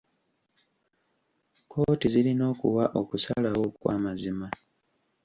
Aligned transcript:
Kkooti 1.57 2.07
zirina 2.13 2.43
okuwa 2.53 2.85
okusalawo 2.99 3.61
okw'amazima 3.69 4.47